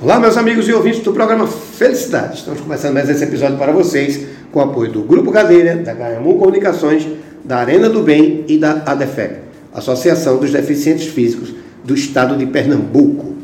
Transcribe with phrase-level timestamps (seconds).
[0.00, 2.38] Olá, meus amigos e ouvintes do programa Felicidade.
[2.38, 6.38] Estamos começando mais esse episódio para vocês com o apoio do Grupo Cadeira, da Ganhamu
[6.38, 7.06] Comunicações,
[7.44, 9.40] da Arena do Bem e da ADEFEP,
[9.72, 11.54] Associação dos Deficientes Físicos
[11.84, 13.34] do Estado de Pernambuco.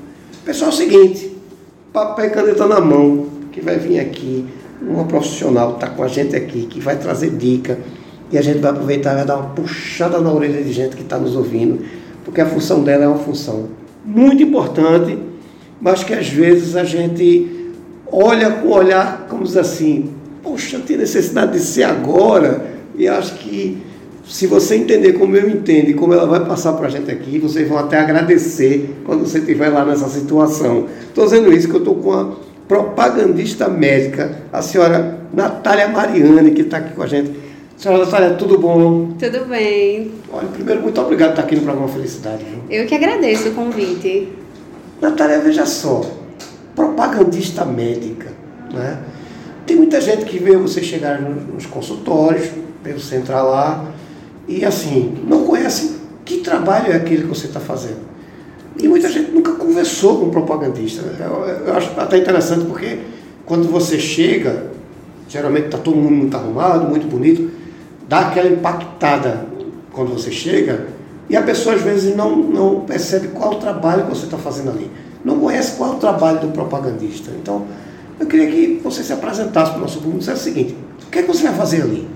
[0.45, 1.37] Pessoal, é o seguinte,
[1.93, 4.45] papel e caneta na mão, que vai vir aqui,
[4.83, 7.79] uma profissional está com a gente aqui, que vai trazer dica,
[8.33, 11.03] e a gente vai aproveitar e vai dar uma puxada na orelha de gente que
[11.03, 11.85] está nos ouvindo,
[12.25, 13.69] porque a função dela é uma função
[14.05, 15.28] muito importante
[15.81, 17.73] mas que às vezes a gente
[18.11, 20.11] olha com olhar, como diz assim,
[20.43, 23.79] poxa, tem necessidade de ser agora, e acho que
[24.29, 27.39] se você entender como eu entendo e como ela vai passar para a gente aqui,
[27.39, 30.87] vocês vão até agradecer quando você estiver lá nessa situação.
[31.09, 32.33] Estou dizendo isso que eu estou com a
[32.67, 37.31] propagandista médica, a senhora Natália Mariani, que está aqui com a gente.
[37.79, 39.13] Senhora Natália, tudo bom?
[39.19, 40.11] Tudo bem.
[40.31, 42.45] Olha, primeiro, muito obrigado por estar aqui no programa Felicidade.
[42.45, 42.81] Viu?
[42.81, 44.29] Eu que agradeço o convite.
[45.01, 46.03] Natália, veja só,
[46.75, 48.33] propagandista médica,
[48.73, 48.99] né?
[49.67, 52.49] Tem muita gente que vê você chegar nos consultórios,
[52.83, 53.93] vê você entrar lá
[54.47, 58.09] e assim, não conhece que trabalho é aquele que você está fazendo.
[58.81, 61.03] E muita gente nunca conversou com um propagandista.
[61.21, 62.99] Eu, eu acho até interessante porque
[63.45, 64.71] quando você chega,
[65.29, 67.51] geralmente está todo mundo muito arrumado, muito bonito,
[68.09, 69.47] dá aquela impactada
[69.93, 70.87] quando você chega,
[71.29, 74.71] e a pessoa às vezes não, não percebe qual o trabalho que você está fazendo
[74.71, 74.91] ali.
[75.25, 77.31] Não conhece qual é o trabalho do propagandista.
[77.41, 77.67] Então,
[78.19, 81.11] eu queria que você se apresentasse para o nosso público e dissesse o seguinte: o
[81.11, 82.09] que é que você vai fazer ali?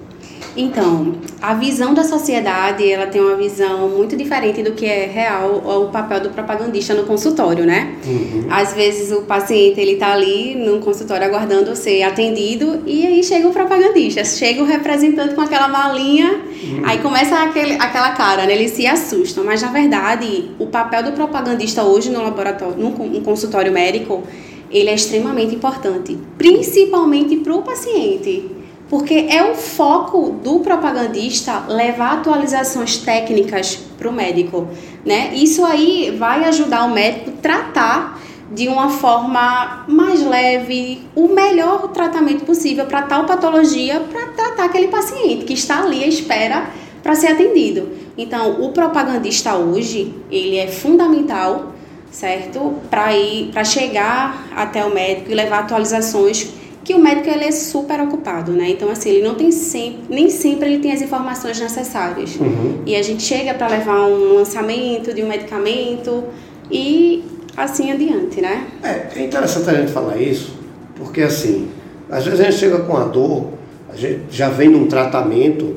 [0.57, 5.63] Então, a visão da sociedade, ela tem uma visão muito diferente do que é real
[5.65, 7.95] o papel do propagandista no consultório, né?
[8.05, 8.47] Uhum.
[8.51, 13.49] Às vezes o paciente, ele tá ali no consultório aguardando ser atendido e aí chega
[13.49, 16.83] o propagandista, chega o representante com aquela malinha, uhum.
[16.85, 18.53] aí começa aquele, aquela cara, né?
[18.55, 23.73] Eles se assustam, mas na verdade, o papel do propagandista hoje no laboratório, no consultório
[23.73, 24.23] médico,
[24.71, 28.62] ele é extremamente importante, principalmente para o paciente
[28.93, 34.69] porque é o foco do propagandista levar atualizações técnicas para o médico,
[35.03, 35.33] né?
[35.35, 38.21] Isso aí vai ajudar o médico a tratar
[38.53, 44.89] de uma forma mais leve, o melhor tratamento possível para tal patologia, para tratar aquele
[44.89, 46.67] paciente que está ali à espera
[47.03, 47.89] para ser atendido.
[48.19, 51.73] Então, o propagandista hoje, ele é fundamental,
[52.11, 52.75] certo?
[52.91, 57.53] Para ir, para chegar até o médico e levar atualizações que o médico ele é
[57.53, 58.71] super ocupado, né?
[58.71, 62.37] Então assim, ele não tem sempre, nem sempre ele tem as informações necessárias.
[62.37, 62.83] Uhum.
[62.85, 66.25] E a gente chega para levar um lançamento de um medicamento
[66.71, 67.25] e
[67.57, 68.67] assim adiante, né?
[68.83, 70.55] É, é interessante a gente falar isso,
[70.97, 71.69] porque assim,
[72.11, 73.49] às vezes a gente chega com a dor,
[73.93, 75.77] a gente já vem num tratamento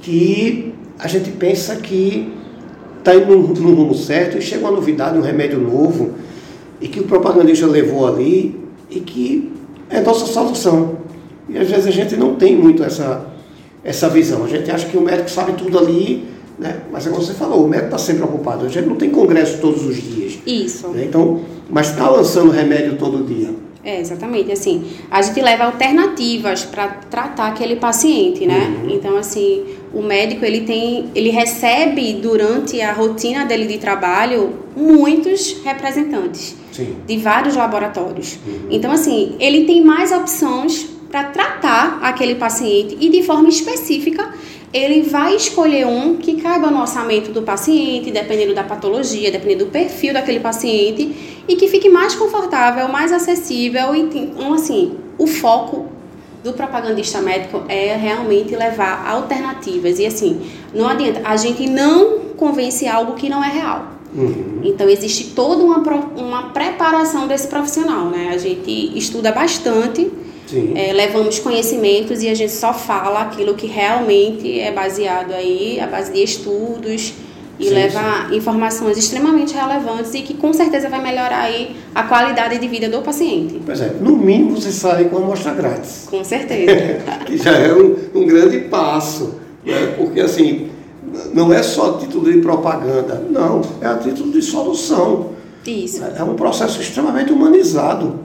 [0.00, 2.32] que a gente pensa que
[2.98, 6.14] está indo no rumo certo e chega uma novidade, um remédio novo,
[6.80, 8.58] e que o propagandista levou ali
[8.90, 9.52] e que
[9.90, 10.98] é nossa solução.
[11.48, 13.26] E às vezes a gente não tem muito essa,
[13.82, 14.44] essa visão.
[14.44, 16.28] A gente acha que o médico sabe tudo ali,
[16.58, 16.82] né?
[16.92, 18.66] mas é como você falou, o médico está sempre ocupado.
[18.66, 20.38] A gente não tem congresso todos os dias.
[20.46, 20.88] Isso.
[20.88, 21.04] Né?
[21.04, 21.40] Então,
[21.70, 23.54] mas está lançando remédio todo dia.
[23.82, 24.52] É, exatamente.
[24.52, 28.82] Assim, a gente leva alternativas para tratar aquele paciente, né?
[28.82, 28.90] Uhum.
[28.90, 35.56] Então, assim, o médico ele tem, ele recebe durante a rotina dele de trabalho muitos
[35.64, 36.96] representantes Sim.
[37.04, 38.38] de vários laboratórios.
[38.46, 38.68] Uhum.
[38.70, 44.32] Então, assim, ele tem mais opções para tratar aquele paciente e de forma específica
[44.72, 49.70] ele vai escolher um que caiba no orçamento do paciente, dependendo da patologia, dependendo do
[49.70, 55.86] perfil daquele paciente e que fique mais confortável, mais acessível e então, assim, o foco
[56.44, 60.40] do propagandista médico é realmente levar alternativas e assim,
[60.72, 63.97] não adianta, a gente não convence algo que não é real.
[64.14, 64.60] Uhum.
[64.64, 65.78] Então existe toda uma,
[66.16, 68.30] uma preparação desse profissional, né?
[68.32, 70.10] A gente estuda bastante,
[70.74, 75.86] é, levamos conhecimentos e a gente só fala aquilo que realmente é baseado aí, a
[75.86, 77.12] base de estudos
[77.58, 78.36] e sim, leva sim.
[78.36, 83.02] informações extremamente relevantes e que com certeza vai melhorar aí a qualidade de vida do
[83.02, 83.60] paciente.
[83.66, 86.06] Pois é, no mínimo você sai com a amostra grátis.
[86.08, 86.72] Com certeza.
[87.26, 89.34] que já é um, um grande passo,
[89.64, 89.94] né?
[89.98, 90.70] porque assim
[91.34, 95.30] não é só título de propaganda, não, é a título de solução.
[95.66, 96.02] Isso.
[96.16, 98.20] É um processo extremamente humanizado.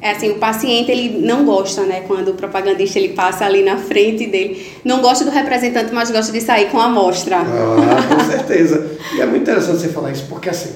[0.00, 3.76] É assim, o paciente ele não gosta, né, quando o propagandista ele passa ali na
[3.76, 4.66] frente dele.
[4.84, 7.38] Não gosta do representante, mas gosta de sair com a amostra.
[7.38, 8.86] Ah, com certeza.
[9.16, 10.70] E é muito interessante você falar isso, porque assim,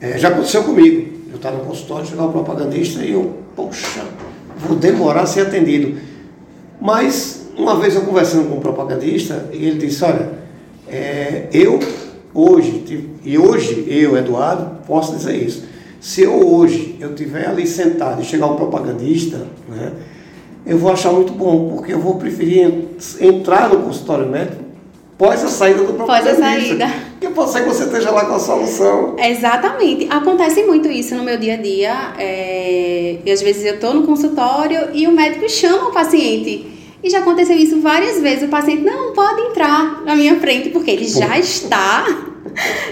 [0.00, 1.18] é, já aconteceu comigo.
[1.30, 4.04] Eu estava no consultório, chegava o propagandista e eu, poxa,
[4.58, 5.98] vou demorar a ser atendido.
[6.80, 10.30] Mas, uma vez eu conversando com o propagandista, e ele disse, olha,
[10.90, 11.78] é, eu
[12.34, 12.84] hoje,
[13.24, 15.64] e hoje eu, Eduardo, posso dizer isso.
[16.00, 19.92] Se eu hoje eu tiver ali sentado e chegar um propagandista, né,
[20.64, 22.88] eu vou achar muito bom, porque eu vou preferir
[23.20, 24.68] entrar no consultório médico
[25.18, 26.36] pós a saída do propagandista.
[26.36, 26.92] Pós a saída.
[27.18, 29.16] Porque pode ser que você esteja lá com a solução.
[29.18, 30.06] Exatamente.
[30.08, 32.14] Acontece muito isso no meu dia a dia.
[32.16, 33.18] É...
[33.24, 36.77] E às vezes eu estou no consultório e o médico chama o paciente.
[37.02, 38.44] E já aconteceu isso várias vezes.
[38.44, 42.04] O paciente não pode entrar na minha frente porque ele já está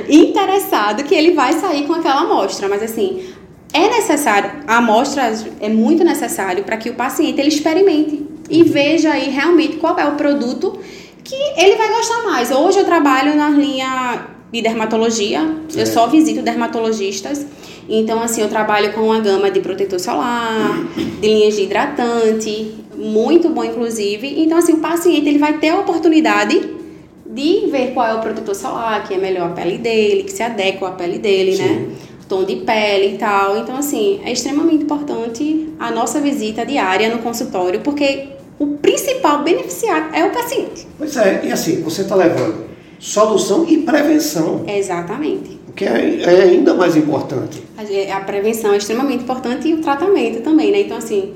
[0.08, 2.68] interessado que ele vai sair com aquela amostra.
[2.68, 3.34] Mas assim,
[3.72, 9.12] é necessário, a amostra é muito necessário para que o paciente ele experimente e veja
[9.12, 10.78] aí realmente qual é o produto
[11.26, 12.50] que ele vai gostar mais.
[12.50, 15.40] Hoje eu trabalho na linha de dermatologia,
[15.76, 15.82] é.
[15.82, 17.44] eu só visito dermatologistas.
[17.88, 23.48] Então, assim, eu trabalho com uma gama de protetor solar, de linhas de hidratante, muito
[23.48, 24.42] bom, inclusive.
[24.42, 26.76] Então, assim, o paciente ele vai ter a oportunidade
[27.24, 30.42] de ver qual é o protetor solar, que é melhor a pele dele, que se
[30.42, 31.68] adequa à pele dele, né?
[31.68, 31.74] Sim.
[31.74, 31.88] né?
[32.28, 33.58] Tom de pele e tal.
[33.58, 40.14] Então, assim, é extremamente importante a nossa visita diária no consultório, porque o principal beneficiário
[40.14, 40.86] é o paciente.
[40.98, 42.66] Pois é, e assim, você está levando
[42.98, 44.64] solução e prevenção.
[44.66, 45.58] Exatamente.
[45.68, 47.62] O que é, é, ainda mais importante.
[47.76, 50.80] A, a prevenção é extremamente importante e o tratamento também, né?
[50.80, 51.34] Então, assim,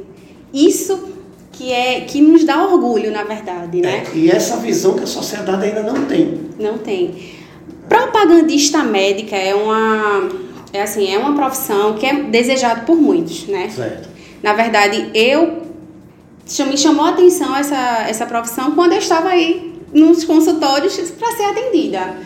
[0.52, 1.10] isso
[1.52, 4.04] que é que nos dá orgulho, na verdade, né?
[4.06, 6.40] É, e essa visão que a sociedade ainda não tem.
[6.58, 7.14] Não tem.
[7.86, 10.30] Propagandista médica é uma
[10.72, 13.68] é assim, é uma profissão que é desejada por muitos, né?
[13.68, 14.08] Certo.
[14.42, 15.69] Na verdade, eu
[16.66, 21.44] me chamou a atenção essa, essa profissão quando eu estava aí nos consultórios para ser
[21.44, 22.16] atendida.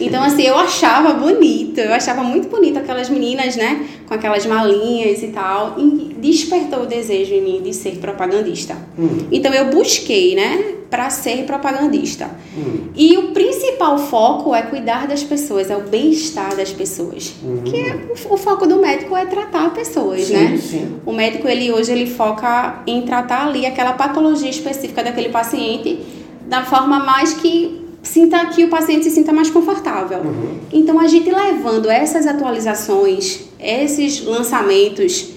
[0.00, 5.22] Então, assim, eu achava bonito, eu achava muito bonito aquelas meninas, né, com aquelas malinhas
[5.22, 8.76] e tal, e despertou o desejo em mim de ser propagandista.
[8.98, 9.26] Hum.
[9.30, 12.30] Então, eu busquei, né, para ser propagandista.
[12.56, 12.88] Hum.
[12.94, 17.34] E o principal foco é cuidar das pessoas, é o bem-estar das pessoas.
[17.44, 17.62] Hum.
[17.64, 20.56] Que é, o, o, foco do médico é tratar pessoas, sim, né?
[20.56, 20.96] Sim.
[21.04, 25.98] O médico, ele hoje, ele foca em tratar ali aquela patologia específica daquele paciente
[26.46, 30.18] da forma mais que sinta que o paciente se sinta mais confortável.
[30.18, 30.58] Uhum.
[30.72, 35.32] Então, a gente levando essas atualizações, esses lançamentos,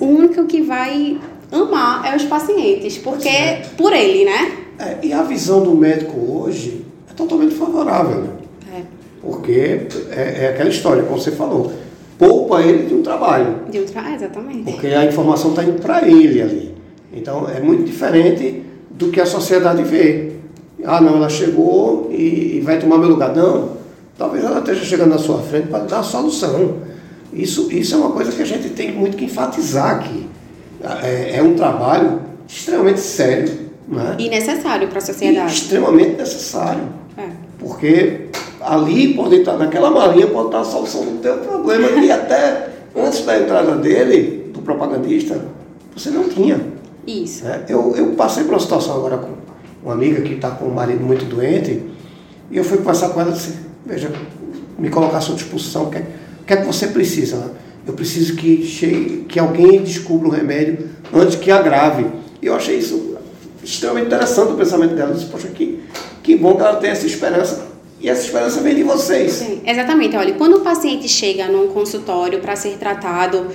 [0.00, 1.18] o único que vai
[1.52, 4.58] amar é os pacientes, porque é por ele, né?
[4.78, 8.30] É, e a visão do médico hoje é totalmente favorável, né?
[8.76, 8.82] É.
[9.22, 11.72] Porque é, é aquela história, como você falou,
[12.18, 13.60] poupa ele de um trabalho.
[13.70, 14.64] De um trabalho, exatamente.
[14.64, 16.74] Porque a informação está indo para ele ali.
[17.12, 20.32] Então, é muito diferente do que a sociedade vê.
[20.84, 23.34] Ah, não, ela chegou e, e vai tomar meu lugar.
[23.34, 23.70] Não,
[24.18, 26.76] talvez ela esteja chegando na sua frente para dar a solução.
[27.32, 30.26] Isso, isso é uma coisa que a gente tem muito que enfatizar aqui.
[31.02, 33.64] É, é um trabalho extremamente sério.
[33.88, 34.16] Né?
[34.18, 35.50] E necessário para a sociedade.
[35.50, 36.82] E extremamente necessário.
[37.16, 37.28] É.
[37.58, 38.28] Porque
[38.60, 43.24] ali pode estar, naquela malinha pode estar a solução do teu problema que até antes
[43.24, 45.40] da entrada dele, do propagandista,
[45.94, 46.60] você não tinha.
[47.06, 47.46] Isso.
[47.46, 49.43] É, eu, eu passei por uma situação agora com
[49.84, 51.82] uma amiga que está com um marido muito doente,
[52.50, 53.54] e eu fui conversar com ela e disse,
[53.84, 54.10] veja,
[54.78, 56.06] me colocar à sua disposição, o que, é,
[56.46, 57.52] que é que você precisa?
[57.86, 62.06] Eu preciso que, chegue, que alguém descubra o remédio antes que agrave.
[62.40, 63.14] E eu achei isso
[63.62, 65.10] extremamente interessante o pensamento dela.
[65.10, 65.80] Eu disse, poxa, que,
[66.22, 67.66] que bom que ela tem essa esperança.
[68.00, 69.32] E essa esperança vem de vocês.
[69.32, 70.16] Sim, exatamente.
[70.16, 73.48] Olha, quando o paciente chega num consultório para ser tratado,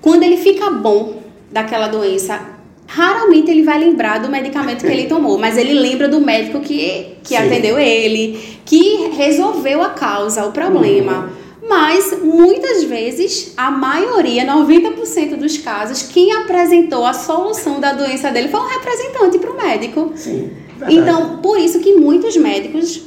[0.00, 2.53] quando ele fica bom daquela doença,
[2.86, 7.16] raramente ele vai lembrar do medicamento que ele tomou, mas ele lembra do médico que,
[7.22, 11.24] que atendeu ele, que resolveu a causa, o problema.
[11.24, 11.44] Uhum.
[11.68, 18.48] Mas muitas vezes, a maioria, 90% dos casos, quem apresentou a solução da doença dele
[18.48, 20.12] foi um representante para o médico.
[20.14, 20.50] Sim.
[20.88, 23.00] Então, por isso que muitos médicos,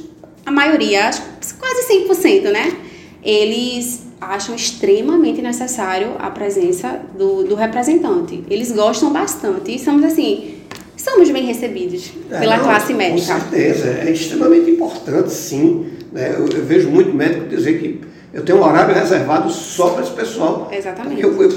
[0.44, 1.10] a maioria,
[1.58, 2.72] quase 100%, né?
[3.22, 8.44] Eles acham extremamente necessário a presença do, do representante.
[8.50, 10.56] Eles gostam bastante e somos assim,
[10.96, 13.34] somos bem recebidos é, pela não, classe médica.
[13.34, 15.86] Com certeza, é extremamente importante, sim.
[16.12, 16.34] Né?
[16.36, 18.00] Eu, eu, vejo muito médico dizer que
[18.32, 20.68] eu tenho um horário reservado só para esse pessoal.
[20.72, 21.20] Exatamente.
[21.20, 21.50] Eu, eu,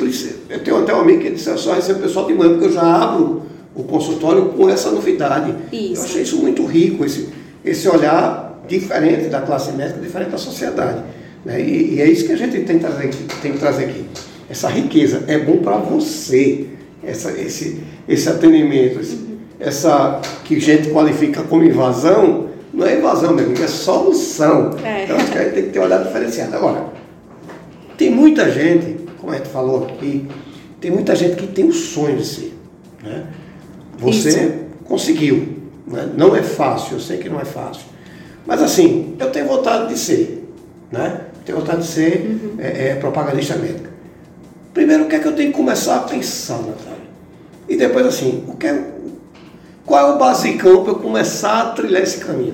[0.50, 2.74] eu, tenho até um amigo que disse, eu só recebo pessoal de manhã, porque eu
[2.74, 5.56] já abro o consultório com essa novidade.
[5.72, 6.01] Isso.
[6.01, 7.30] Eu achei isso muito rico, esse,
[7.63, 11.01] esse olhar diferente da classe médica, diferente da sociedade.
[11.46, 11.62] Né?
[11.62, 13.10] E, e, é isso que a gente tem que trazer,
[13.42, 14.06] tem que trazer aqui.
[14.50, 16.68] Essa riqueza é bom para você,
[17.04, 19.20] essa, esse, esse atendimento, esse,
[19.60, 24.72] essa que a gente qualifica como invasão, não é invasão mesmo, é solução.
[24.84, 25.04] É.
[25.04, 26.56] Então acho que a gente tem que ter um olhar diferenciado.
[26.56, 26.86] Agora,
[27.98, 30.28] tem muita gente, como a gente falou aqui,
[30.80, 32.54] tem muita gente que tem o sonho de ser.
[33.04, 33.26] Né?
[34.00, 34.52] Você Isso.
[34.86, 35.60] conseguiu.
[35.88, 36.10] Né?
[36.18, 37.84] Não é fácil, eu sei que não é fácil.
[38.46, 40.48] Mas assim, eu tenho vontade de ser.
[40.92, 41.22] Né?
[41.46, 42.56] Tenho vontade de ser uhum.
[42.60, 43.90] é, é, propagandista médica.
[44.74, 47.02] Primeiro, o que é que eu tenho que começar a pensar, Natália?
[47.68, 48.84] E depois, assim, o que é,
[49.86, 52.54] qual é o basicão para eu começar a trilhar esse caminho?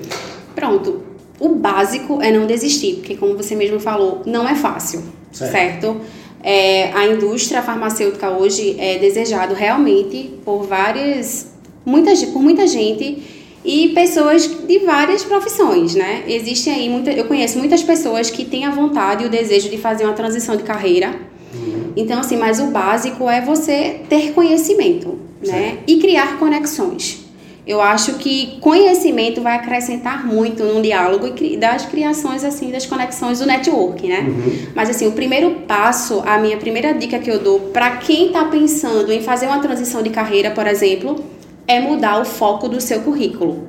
[0.54, 1.02] Pronto.
[1.38, 5.52] O básico é não desistir, porque, como você mesmo falou, não é fácil, certo?
[5.52, 6.00] certo?
[6.42, 11.52] É, a indústria farmacêutica hoje é desejado realmente por várias,
[11.84, 13.37] muitas, por muita gente
[13.68, 16.24] e pessoas de várias profissões, né?
[16.26, 19.76] Existem aí muita, eu conheço muitas pessoas que têm a vontade e o desejo de
[19.76, 21.14] fazer uma transição de carreira.
[21.54, 21.92] Uhum.
[21.94, 25.80] Então, assim, mas o básico é você ter conhecimento, né?
[25.86, 27.26] E criar conexões.
[27.66, 33.40] Eu acho que conhecimento vai acrescentar muito no diálogo e das criações, assim, das conexões
[33.40, 34.20] do network, né?
[34.20, 34.68] Uhum.
[34.74, 38.46] Mas, assim, o primeiro passo, a minha primeira dica que eu dou para quem está
[38.46, 41.22] pensando em fazer uma transição de carreira, por exemplo,
[41.68, 43.68] é mudar o foco do seu currículo.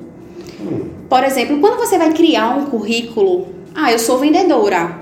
[1.10, 5.00] Por exemplo, quando você vai criar um currículo, ah, eu sou vendedora.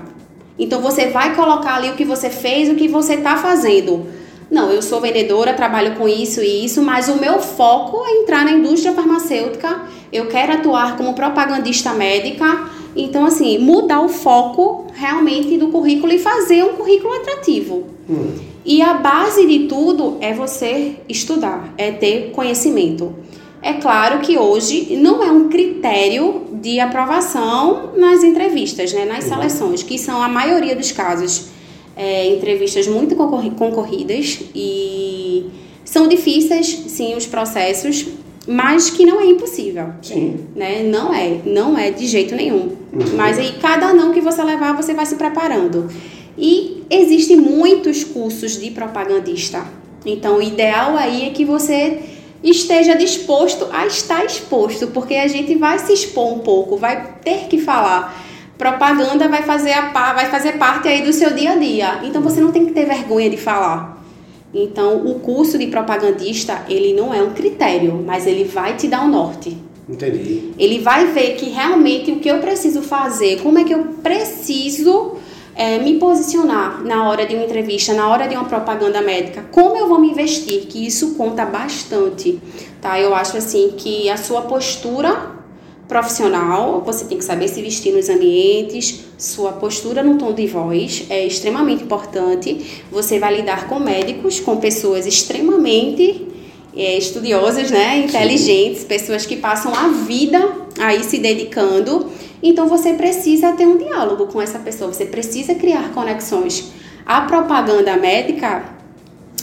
[0.58, 4.06] Então você vai colocar ali o que você fez, o que você está fazendo.
[4.50, 8.44] Não, eu sou vendedora, trabalho com isso e isso, mas o meu foco é entrar
[8.44, 9.82] na indústria farmacêutica.
[10.12, 12.68] Eu quero atuar como propagandista médica.
[12.96, 17.84] Então, assim, mudar o foco realmente do currículo e fazer um currículo atrativo.
[18.08, 18.47] Hum.
[18.64, 23.14] E a base de tudo é você estudar, é ter conhecimento.
[23.62, 29.30] É claro que hoje não é um critério de aprovação nas entrevistas, né, nas uhum.
[29.30, 31.46] seleções, que são a maioria dos casos
[31.96, 35.46] é, entrevistas muito concorridas e
[35.84, 38.06] são difíceis, sim, os processos,
[38.46, 39.88] mas que não é impossível.
[40.00, 40.46] Sim.
[40.54, 40.82] Né?
[40.84, 42.76] Não é, não é de jeito nenhum.
[42.92, 43.16] Uhum.
[43.16, 45.90] Mas aí cada não que você levar, você vai se preparando.
[46.36, 49.66] E existem muitos cursos de propagandista.
[50.04, 52.00] Então, o ideal aí é que você
[52.42, 57.48] esteja disposto a estar exposto, porque a gente vai se expor um pouco, vai ter
[57.48, 58.26] que falar
[58.58, 62.00] propaganda vai fazer, a, vai fazer parte aí do seu dia a dia.
[62.02, 64.04] Então você não tem que ter vergonha de falar.
[64.52, 69.02] Então o curso de propagandista, ele não é um critério, mas ele vai te dar
[69.02, 69.56] o um norte.
[69.88, 70.50] Entendi.
[70.58, 75.16] Ele vai ver que realmente o que eu preciso fazer, como é que eu preciso
[75.58, 79.76] é, me posicionar na hora de uma entrevista, na hora de uma propaganda médica, como
[79.76, 82.40] eu vou me vestir, que isso conta bastante,
[82.80, 83.00] tá?
[83.00, 85.36] Eu acho assim que a sua postura
[85.88, 91.06] profissional, você tem que saber se vestir nos ambientes, sua postura no tom de voz
[91.10, 92.84] é extremamente importante.
[92.92, 96.24] Você vai lidar com médicos, com pessoas extremamente
[96.76, 100.38] é, estudiosas, né, inteligentes, pessoas que passam a vida
[100.78, 102.06] aí se dedicando.
[102.42, 106.72] Então você precisa ter um diálogo com essa pessoa, você precisa criar conexões.
[107.04, 108.64] A propaganda médica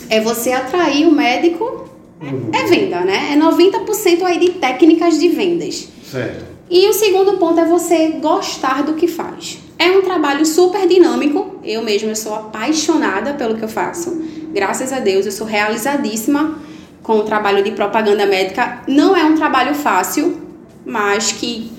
[0.10, 1.90] é você atrair o médico,
[2.22, 2.52] uhum.
[2.54, 3.34] é venda, né?
[3.34, 5.88] É 90% aí de técnicas de vendas.
[6.10, 6.46] Certo.
[6.70, 9.60] E o segundo ponto é você gostar do que faz.
[9.78, 11.60] É um trabalho super dinâmico.
[11.64, 14.24] Eu mesma eu sou apaixonada pelo que eu faço.
[14.52, 16.58] Graças a Deus, eu sou realizadíssima
[17.04, 18.82] com o trabalho de propaganda médica.
[18.88, 20.42] Não é um trabalho fácil,
[20.86, 21.72] mas que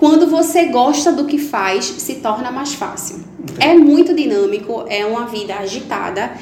[0.00, 3.20] quando você gosta do que faz, se torna mais fácil.
[3.60, 6.32] É muito dinâmico, é uma vida agitada.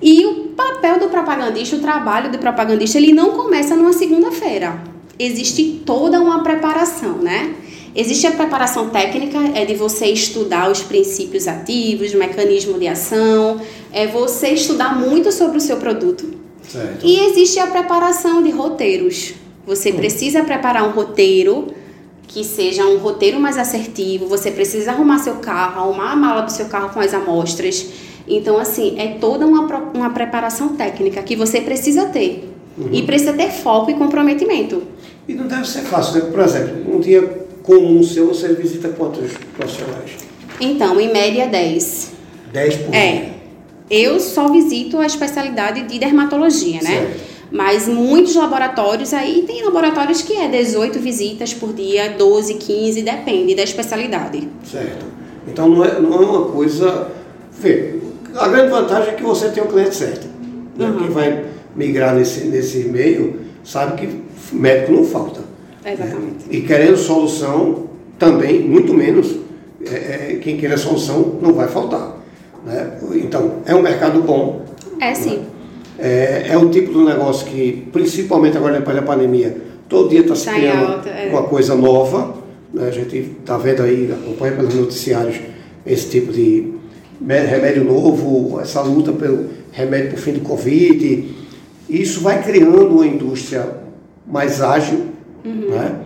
[0.00, 5.82] E o papel do propagandista, o trabalho do propagandista, ele não começa numa segunda-feira existe
[5.84, 7.54] toda uma preparação, né?
[7.94, 13.60] Existe a preparação técnica, é de você estudar os princípios ativos, o mecanismo de ação,
[13.92, 16.30] é você estudar muito sobre o seu produto.
[16.62, 17.04] Certo.
[17.04, 19.34] E existe a preparação de roteiros.
[19.66, 19.96] Você hum.
[19.96, 21.68] precisa preparar um roteiro
[22.38, 26.52] que seja um roteiro mais assertivo, você precisa arrumar seu carro, arrumar a mala do
[26.52, 27.84] seu carro com as amostras.
[28.28, 32.48] Então, assim, é toda uma, uma preparação técnica que você precisa ter.
[32.76, 32.90] Uhum.
[32.92, 34.84] E precisa ter foco e comprometimento.
[35.26, 36.30] E não deve ser fácil, né?
[36.30, 37.22] Por exemplo, um dia
[37.64, 40.12] comum seu, você visita quantos profissionais?
[40.60, 42.12] Então, em média 10.
[42.52, 43.12] 10 por é.
[43.12, 43.34] dia?
[43.90, 46.90] Eu só visito a especialidade de dermatologia, né?
[46.90, 47.27] Certo.
[47.50, 53.54] Mas muitos laboratórios aí, tem laboratórios que é 18 visitas por dia, 12, 15, depende
[53.54, 54.48] da especialidade.
[54.64, 55.06] Certo.
[55.46, 57.08] Então não é, não é uma coisa.
[57.58, 57.94] Vê,
[58.34, 60.26] a grande vantagem é que você tem o cliente certo.
[60.76, 60.86] Né?
[60.86, 60.98] Uhum.
[60.98, 65.40] Que vai migrar nesse, nesse meio, sabe que médico não falta.
[65.84, 66.20] Exatamente.
[66.20, 66.50] Né?
[66.50, 67.88] E querendo solução,
[68.18, 69.36] também, muito menos,
[69.86, 72.16] é, é, quem queira solução não vai faltar.
[72.64, 72.98] Né?
[73.14, 74.62] Então, é um mercado bom.
[75.00, 75.46] É sim.
[75.98, 79.56] É, é um tipo de negócio que, principalmente agora depois da pandemia,
[79.88, 81.28] todo dia está se tá criando alta, é.
[81.30, 82.34] uma coisa nova.
[82.72, 82.86] Né?
[82.86, 85.40] A gente está vendo aí, acompanha pelos noticiários,
[85.84, 86.72] esse tipo de
[87.26, 91.34] remédio novo, essa luta pelo remédio para o fim do Covid.
[91.88, 93.66] Isso vai criando uma indústria
[94.26, 95.06] mais ágil,
[95.44, 95.70] uhum.
[95.70, 95.96] né?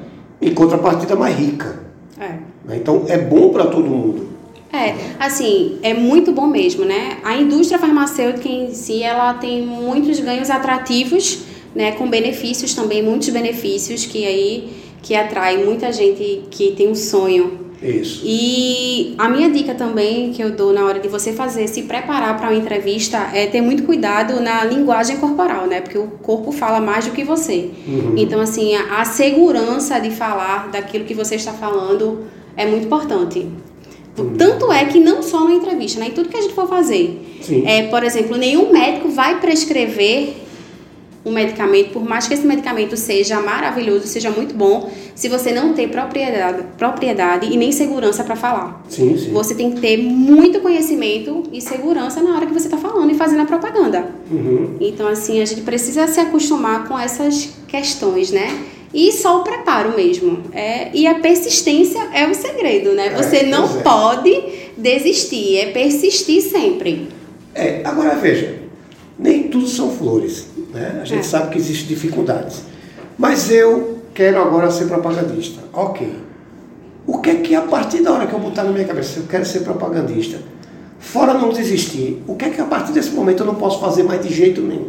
[0.40, 1.80] em contrapartida mais rica.
[2.18, 2.28] É.
[2.64, 2.76] Né?
[2.76, 4.31] Então é bom para todo mundo.
[4.72, 7.18] É, assim, é muito bom mesmo, né?
[7.22, 11.40] A indústria farmacêutica em si, ela tem muitos ganhos atrativos,
[11.74, 11.92] né?
[11.92, 17.60] Com benefícios também, muitos benefícios que aí que atrai muita gente que tem um sonho.
[17.82, 18.22] Isso.
[18.24, 22.38] E a minha dica também que eu dou na hora de você fazer, se preparar
[22.38, 25.80] para uma entrevista, é ter muito cuidado na linguagem corporal, né?
[25.80, 27.70] Porque o corpo fala mais do que você.
[27.86, 28.14] Uhum.
[28.16, 32.20] Então, assim, a, a segurança de falar daquilo que você está falando
[32.56, 33.48] é muito importante.
[34.36, 36.08] Tanto é que não só na entrevista, né?
[36.08, 37.38] Em tudo que a gente for fazer.
[37.40, 37.66] Sim.
[37.66, 40.34] É, por exemplo, nenhum médico vai prescrever
[41.24, 45.72] um medicamento, por mais que esse medicamento seja maravilhoso, seja muito bom, se você não
[45.72, 48.82] tem propriedade, propriedade e nem segurança para falar.
[48.88, 49.32] Sim, sim.
[49.32, 53.14] Você tem que ter muito conhecimento e segurança na hora que você está falando e
[53.14, 54.08] fazendo a propaganda.
[54.30, 54.76] Uhum.
[54.80, 58.48] Então, assim, a gente precisa se acostumar com essas questões, né?
[58.94, 60.42] E só o preparo mesmo.
[60.52, 63.06] É, e a persistência é o segredo, né?
[63.08, 63.82] É, Você não é.
[63.82, 64.42] pode
[64.76, 67.08] desistir, é persistir sempre.
[67.54, 68.58] É, agora veja,
[69.18, 71.00] nem tudo são flores, né?
[71.02, 71.22] A gente É.
[71.22, 72.62] sabe que existem dificuldades.
[73.18, 75.60] Mas eu quero agora ser propagandista.
[75.72, 76.08] Ok.
[77.06, 79.24] O que é que a partir da hora que eu botar na minha cabeça, eu
[79.26, 80.38] quero ser propagandista,
[81.00, 84.02] fora não desistir, o que é que a partir desse momento eu não posso fazer
[84.04, 84.88] mais de jeito nenhum?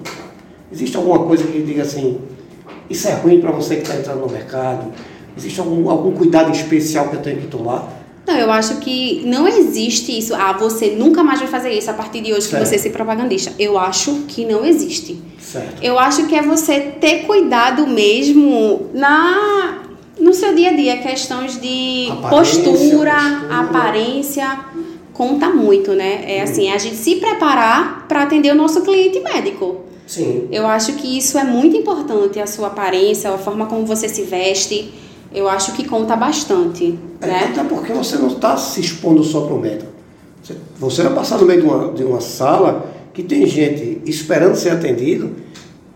[0.72, 2.20] Existe alguma coisa que diga assim,
[2.90, 4.92] isso é ruim para você que está entrando no mercado?
[5.38, 8.02] Existe algum, algum cuidado especial que eu tenho que tomar?
[8.26, 10.34] Não, eu acho que não existe isso.
[10.34, 12.64] Ah, você nunca mais vai fazer isso a partir de hoje Certo.
[12.64, 13.52] que você ser propagandista.
[13.60, 15.22] Eu acho que não existe.
[15.40, 15.84] Certo.
[15.84, 19.80] Eu acho que é você ter cuidado mesmo na
[20.20, 23.60] no seu dia a dia, questões de Aparência, postura, postura.
[23.60, 24.60] aparência,
[25.12, 26.24] conta muito, né?
[26.26, 29.83] É assim, a gente se preparar para atender o nosso cliente médico.
[30.06, 30.48] Sim.
[30.52, 34.24] Eu acho que isso é muito importante, a sua aparência, a forma como você se
[34.24, 34.94] veste.
[35.34, 37.50] Eu acho que conta bastante, É, né?
[37.52, 39.92] Até porque você não está se expondo só para o médico.
[40.44, 44.56] Você, você vai passar no meio de uma, de uma sala que tem gente esperando
[44.56, 45.32] ser atendido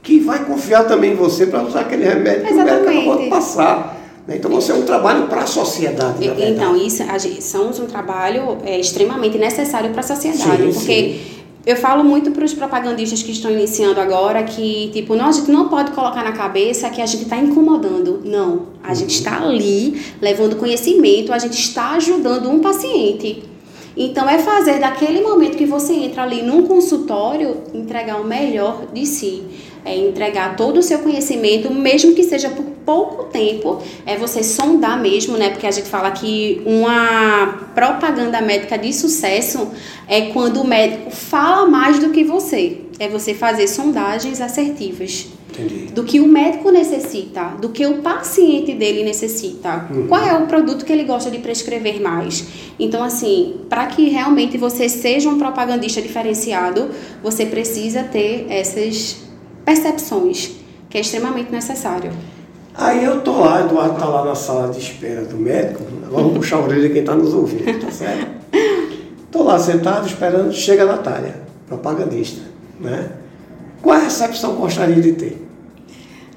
[0.01, 3.01] que vai confiar também em você para usar aquele remédio que o médico acabou de
[3.01, 3.29] Exatamente.
[3.29, 4.01] passar.
[4.25, 4.37] né?
[4.37, 6.25] Então você é um trabalho para a sociedade.
[6.25, 10.93] Então, isso a gente, somos um trabalho é, extremamente necessário para a sociedade, Sim, porque
[10.93, 11.36] sim.
[11.67, 15.51] Eu falo muito para os propagandistas que estão iniciando agora que, tipo, não, a gente
[15.51, 18.21] não pode colocar na cabeça que a gente está incomodando.
[18.23, 19.17] Não, a gente Uhum.
[19.17, 23.43] está ali levando conhecimento, a gente está ajudando um paciente.
[23.97, 29.05] Então, é fazer daquele momento que você entra ali num consultório, entregar o melhor de
[29.05, 29.43] si.
[29.87, 35.01] É entregar todo o seu conhecimento, mesmo que seja por pouco tempo, é você sondar
[35.01, 35.49] mesmo, né?
[35.49, 39.69] Porque a gente fala que uma propaganda médica de sucesso
[40.07, 42.79] é quando o médico fala mais do que você.
[42.99, 45.91] É você fazer sondagens assertivas Entendi.
[45.93, 49.87] do que o médico necessita, do que o paciente dele necessita.
[50.07, 52.45] Qual é o produto que ele gosta de prescrever mais?
[52.79, 56.89] Então, assim, para que realmente você seja um propagandista diferenciado,
[57.21, 59.26] você precisa ter essas
[59.67, 60.51] percepções,
[60.89, 62.09] que é extremamente necessário.
[62.73, 66.37] Aí eu tô lá, Eduardo tá lá na sala de espera do médico, agora vamos
[66.37, 68.27] puxar a orelha de quem está nos ouvindo, tá certo?
[69.29, 71.35] Tô lá sentado esperando, chega a Natália,
[71.67, 72.43] propagandista,
[72.79, 73.09] né?
[73.81, 75.45] Qual a recepção que gostaria de ter?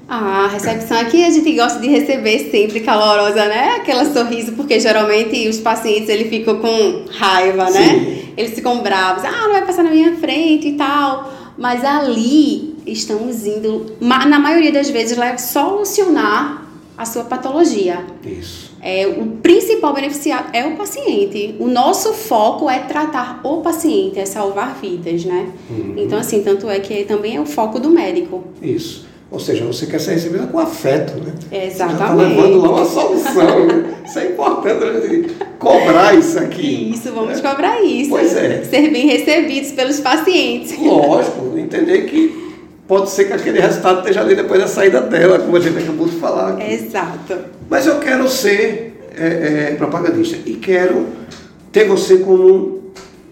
[0.09, 3.75] Ah, a recepção aqui a gente gosta de receber sempre calorosa, né?
[3.77, 7.81] Aquela sorriso, porque geralmente os pacientes ele ficam com raiva, né?
[7.81, 8.33] Sim.
[8.35, 9.23] Eles ficam bravos.
[9.23, 11.31] Ah, não vai passar na minha frente e tal.
[11.57, 18.05] Mas ali estamos indo, na maioria das vezes, lá é solucionar a sua patologia.
[18.23, 18.71] Isso.
[18.81, 21.55] É, o principal beneficiado é o paciente.
[21.59, 25.49] O nosso foco é tratar o paciente, é salvar vidas, né?
[25.69, 25.95] Uhum.
[25.97, 28.43] Então, assim, tanto é que também é o foco do médico.
[28.61, 29.05] Isso.
[29.31, 31.33] Ou seja, você quer ser recebida com afeto, né?
[31.49, 32.35] Você já está Exatamente.
[32.35, 33.65] levando lá uma solução.
[33.65, 33.95] né?
[34.05, 36.91] Isso é importante gente cobrar isso aqui.
[36.93, 37.49] Isso, vamos né?
[37.49, 38.09] cobrar isso.
[38.09, 38.63] Pois é.
[38.63, 40.77] Ser bem recebidos pelos pacientes.
[40.77, 42.40] Lógico, entender que
[42.91, 46.09] pode ser que aquele resultado esteja ali depois da saída dela, como a gente acabou
[46.09, 46.49] de falar.
[46.49, 46.73] aqui.
[46.73, 47.37] Exato.
[47.69, 51.07] Mas eu quero ser é, é, propagandista e quero
[51.71, 52.91] ter você como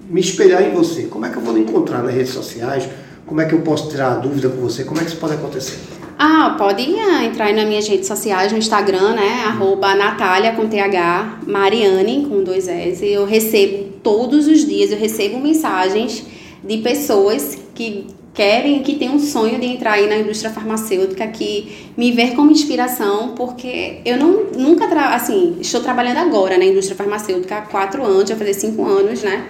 [0.09, 1.07] me espelhar em você.
[1.07, 2.87] Como é que eu vou lhe encontrar nas redes sociais?
[3.25, 4.85] Como é que eu posso tirar dúvida com você?
[4.85, 5.77] Como é que isso pode acontecer?
[6.17, 9.43] Ah, pode ah, entrar nas minhas redes sociais, no Instagram, né?
[9.45, 13.05] Arroba Natália com TH, Mariane com dois S.
[13.05, 16.23] Eu recebo todos os dias, eu recebo mensagens
[16.63, 21.91] de pessoas que querem, que têm um sonho de entrar aí na indústria farmacêutica, que
[21.97, 27.57] me ver como inspiração, porque eu não, nunca, assim, estou trabalhando agora na indústria farmacêutica
[27.57, 29.47] há quatro anos, já fazer cinco anos, né?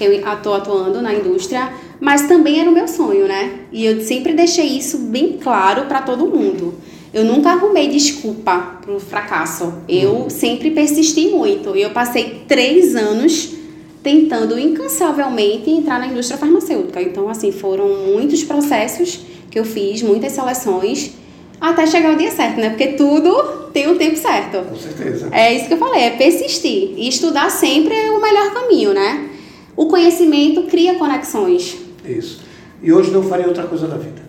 [0.00, 3.60] que eu estou atuando na indústria, mas também era o meu sonho, né?
[3.70, 6.74] E eu sempre deixei isso bem claro para todo mundo.
[7.12, 9.74] Eu nunca arrumei desculpa pro fracasso.
[9.86, 11.76] Eu sempre persisti muito.
[11.76, 13.59] Eu passei três anos
[14.02, 17.00] tentando incansavelmente entrar na indústria farmacêutica.
[17.02, 21.12] Então, assim, foram muitos processos que eu fiz, muitas seleções,
[21.60, 22.70] até chegar o dia certo, né?
[22.70, 24.66] Porque tudo tem um tempo certo.
[24.66, 25.28] Com certeza.
[25.30, 26.94] É isso que eu falei, é persistir.
[26.96, 29.28] E estudar sempre é o melhor caminho, né?
[29.76, 31.76] O conhecimento cria conexões.
[32.04, 32.40] Isso.
[32.82, 34.22] E hoje não faria outra coisa da vida.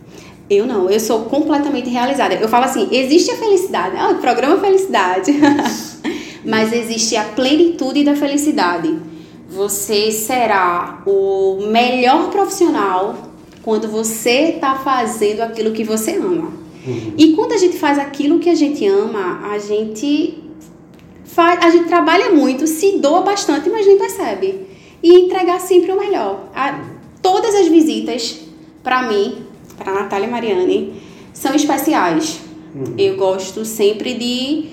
[0.50, 2.34] Eu não, eu sou completamente realizada.
[2.34, 5.32] Eu falo assim, existe a felicidade, ah, o programa Felicidade.
[6.44, 9.11] Mas existe a plenitude da felicidade.
[9.52, 13.16] Você será o melhor profissional
[13.62, 16.54] quando você está fazendo aquilo que você ama.
[16.88, 17.14] Uhum.
[17.18, 20.42] E quando a gente faz aquilo que a gente ama, a gente
[21.26, 24.68] faz, a gente trabalha muito, se doa bastante, mas nem percebe.
[25.04, 26.50] E entregar sempre o melhor.
[26.56, 26.84] A,
[27.22, 28.40] todas as visitas,
[28.82, 29.46] para mim,
[29.78, 30.94] para Natália Mariani,
[31.34, 32.40] são especiais.
[32.74, 32.96] Uhum.
[32.98, 34.70] Eu gosto sempre de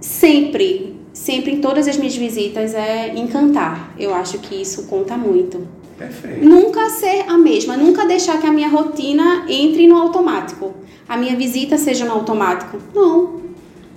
[0.00, 3.94] sempre, sempre em todas as minhas visitas é encantar.
[3.98, 5.66] Eu acho que isso conta muito.
[5.96, 6.44] Perfeito.
[6.44, 10.74] Nunca ser a mesma, nunca deixar que a minha rotina entre no automático.
[11.08, 12.78] A minha visita seja no automático.
[12.92, 13.40] Não,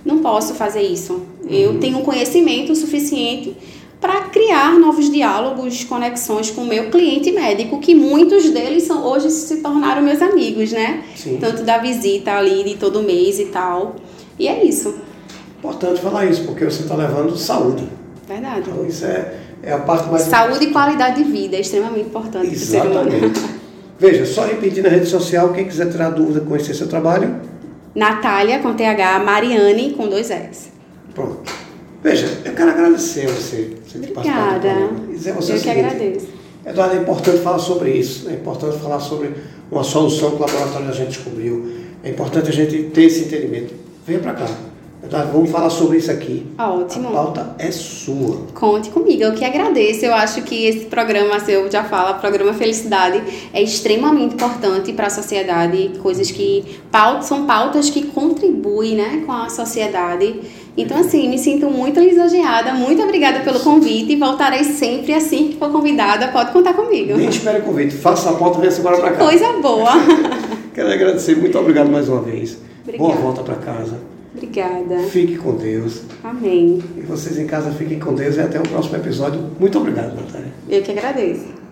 [0.04, 1.14] não posso fazer isso.
[1.42, 1.50] Uhum.
[1.50, 3.56] Eu tenho conhecimento suficiente
[4.00, 9.28] para criar novos diálogos, conexões com o meu cliente médico, que muitos deles são hoje
[9.28, 11.02] se tornaram meus amigos, né?
[11.16, 11.38] Sim.
[11.40, 13.96] Tanto da visita ali de todo mês e tal.
[14.38, 14.94] E é isso.
[15.58, 17.88] Importante falar isso, porque você está levando saúde.
[18.26, 18.70] Verdade.
[18.70, 20.22] Então isso é, é a parte mais.
[20.22, 23.58] Saúde e qualidade de vida é extremamente importante Exatamente.
[23.98, 27.40] Veja, só repetir na rede social, quem quiser tirar dúvida, conhecer seu trabalho.
[27.94, 30.70] Natália com TH, Mariane com dois S.
[31.12, 31.40] Pronto.
[32.00, 33.76] Veja, eu quero agradecer você.
[33.84, 34.68] você Obrigada.
[35.08, 36.28] E dizer você eu o que agradeço.
[36.64, 38.28] Eduardo, é importante falar sobre isso.
[38.28, 39.32] É importante falar sobre
[39.70, 41.72] uma solução que o laboratório da gente descobriu.
[42.04, 43.74] É importante a gente ter esse entendimento.
[44.06, 44.46] Venha para cá.
[45.02, 46.44] Eduardo, vamos falar sobre isso aqui.
[46.58, 47.08] Ótimo.
[47.08, 48.46] A pauta é sua.
[48.52, 50.04] Conte comigo, eu que agradeço.
[50.04, 55.06] Eu acho que esse programa, se eu já falo, programa Felicidade, é extremamente importante para
[55.06, 55.92] a sociedade.
[56.02, 60.40] Coisas que pautas, são pautas que contribuem né, com a sociedade.
[60.76, 62.72] Então, assim, me sinto muito lisonjeada.
[62.72, 64.16] Muito obrigada pelo convite.
[64.16, 66.28] Voltarei sempre assim que for convidada.
[66.28, 67.16] Pode contar comigo.
[67.16, 67.94] Nem espere o convite.
[67.94, 69.24] Faça a pauta e venha agora para cá.
[69.24, 69.92] Coisa boa.
[70.74, 71.36] Quero agradecer.
[71.36, 72.58] Muito obrigado mais uma vez.
[72.82, 73.12] Obrigada.
[73.12, 74.17] Boa volta para casa.
[74.38, 74.98] Obrigada.
[75.08, 76.02] Fique com Deus.
[76.22, 76.80] Amém.
[76.96, 79.40] E vocês em casa fiquem com Deus e até o próximo episódio.
[79.58, 80.52] Muito obrigado, Natália.
[80.68, 81.67] Eu que agradeço.